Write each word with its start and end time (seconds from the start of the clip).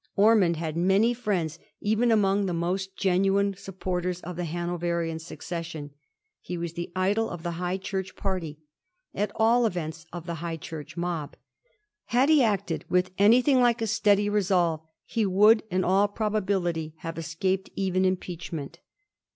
Ormond 0.15 0.57
had 0.57 0.75
many 0.75 1.13
friends 1.13 1.59
even 1.79 2.11
among 2.11 2.47
the 2.47 2.55
most 2.55 2.97
genuine 2.97 3.55
supporters 3.55 4.19
of 4.21 4.35
the 4.35 4.45
Hanoverian 4.45 5.19
succession. 5.19 5.91
He 6.39 6.57
was 6.57 6.73
the 6.73 6.91
idol 6.95 7.29
of 7.29 7.43
the 7.43 7.51
High 7.61 7.77
Church 7.77 8.15
party; 8.15 8.57
at 9.13 9.31
all 9.35 9.67
events 9.67 10.07
of 10.11 10.25
the 10.25 10.41
High 10.41 10.57
Church 10.57 10.97
mob. 10.97 11.35
Had 12.05 12.29
he 12.29 12.41
acted 12.41 12.83
with 12.89 13.11
anything 13.19 13.61
like 13.61 13.79
a 13.79 13.85
steady 13.85 14.27
resolve 14.27 14.81
he 15.05 15.23
would, 15.23 15.61
in 15.69 15.83
all 15.83 16.07
probability, 16.07 16.95
have 17.01 17.19
escaped 17.19 17.69
even 17.75 18.03
impeach 18.03 18.51
ment. 18.51 18.79